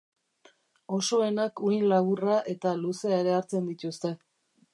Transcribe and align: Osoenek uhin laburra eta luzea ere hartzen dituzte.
Osoenek 0.95 1.61
uhin 1.67 1.85
laburra 1.93 2.39
eta 2.55 2.73
luzea 2.81 3.21
ere 3.27 3.37
hartzen 3.43 3.71
dituzte. 3.73 4.17